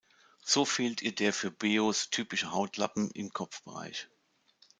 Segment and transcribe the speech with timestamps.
[0.43, 4.07] So fehlt ihr der für Beos typische Hautlappen im Kopfbereich.